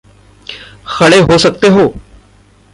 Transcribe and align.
खड़े 0.87 1.19
हो 1.19 1.37
सकते 1.37 1.67
हो? 1.67 1.93